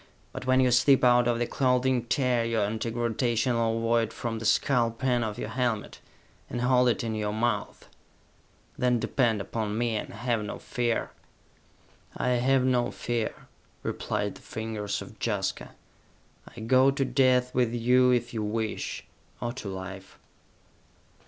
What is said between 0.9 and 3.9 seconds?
out of your clothing, tear your anti gravitational